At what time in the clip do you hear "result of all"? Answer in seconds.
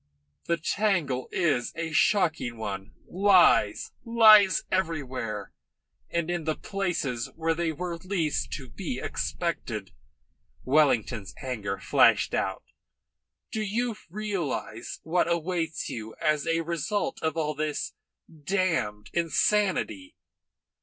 16.61-17.53